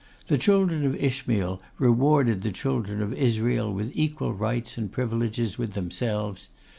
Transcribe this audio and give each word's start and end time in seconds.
The 0.25 0.39
children 0.39 0.83
of 0.83 0.95
Ishmael 0.95 1.61
rewarded 1.77 2.41
the 2.41 2.51
children 2.51 3.03
of 3.03 3.13
Israel 3.13 3.71
with 3.71 3.91
equal 3.93 4.33
rights 4.33 4.75
and 4.75 4.91
privileges 4.91 5.59
with 5.59 5.73
themselves. 5.73 6.47